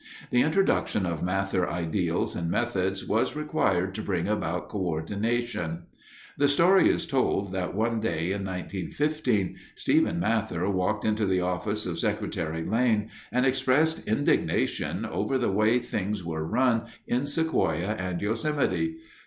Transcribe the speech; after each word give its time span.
The 0.31 0.41
introduction 0.41 1.05
of 1.05 1.21
Mather 1.21 1.69
ideals 1.69 2.35
and 2.35 2.49
methods 2.49 3.07
was 3.07 3.35
required 3.35 3.93
to 3.93 4.01
bring 4.01 4.27
about 4.27 4.67
coördination. 4.67 5.81
The 6.39 6.47
story 6.47 6.89
is 6.89 7.05
told 7.05 7.51
that 7.51 7.75
one 7.75 7.99
day 7.99 8.31
in 8.31 8.43
1915 8.43 9.57
Stephen 9.75 10.19
Mather 10.19 10.67
walked 10.67 11.05
into 11.05 11.27
the 11.27 11.41
office 11.41 11.85
of 11.85 11.99
Secretary 11.99 12.65
Lane 12.65 13.11
and 13.31 13.45
expressed 13.45 14.07
indignation 14.07 15.05
over 15.05 15.37
the 15.37 15.51
way 15.51 15.77
things 15.77 16.23
were 16.23 16.47
run 16.47 16.87
in 17.05 17.27
Sequoia 17.27 17.89
and 17.93 18.23
Yosemite. 18.23 18.97